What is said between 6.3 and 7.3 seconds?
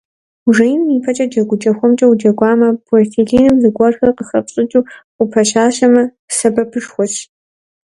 сэбэпышхуэщ.